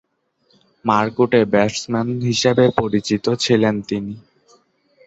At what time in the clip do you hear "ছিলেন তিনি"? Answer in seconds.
3.43-4.13